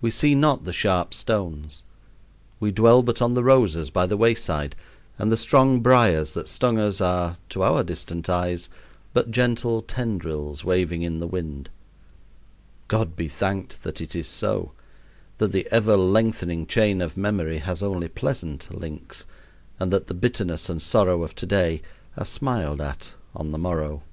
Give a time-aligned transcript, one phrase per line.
[0.00, 1.82] We see not the sharp stones.
[2.60, 4.76] We dwell but on the roses by the wayside,
[5.18, 8.68] and the strong briers that stung us are, to our distant eyes,
[9.12, 11.68] but gentle tendrils waving in the wind.
[12.86, 14.70] God be thanked that it is so
[15.38, 19.24] that the ever lengthening chain of memory has only pleasant links,
[19.80, 21.82] and that the bitterness and sorrow of to day
[22.16, 24.04] are smiled at on the morrow.